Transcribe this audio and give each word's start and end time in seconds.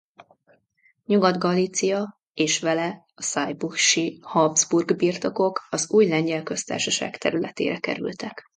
Nyugat-Galícia 1.05 2.21
és 2.33 2.59
vele 2.59 3.05
a 3.15 3.21
saybusch-i 3.21 4.19
Habsburg-birtokok 4.21 5.67
az 5.69 5.89
új 5.91 6.07
Lengyel 6.07 6.43
Köztársaság 6.43 7.17
területére 7.17 7.77
kerültek. 7.77 8.43